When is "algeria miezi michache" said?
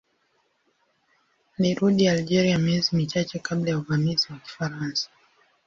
2.07-3.39